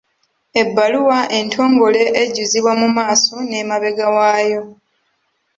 [0.61, 4.61] Ebbaluwa entongole ejjuzibwa mu maaso n’emabega waayo.